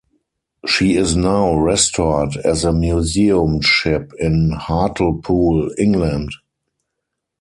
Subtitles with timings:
[0.65, 6.31] She is now restored as a museum ship in Hartlepool, England.